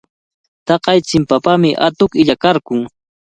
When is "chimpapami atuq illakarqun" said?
1.07-2.81